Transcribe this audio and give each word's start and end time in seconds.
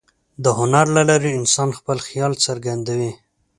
د 0.43 0.45
هنر 0.57 0.85
له 0.95 1.01
لارې 1.09 1.37
انسان 1.39 1.69
خپل 1.77 1.97
خیال 2.07 2.33
څرګندوي. 2.45 3.11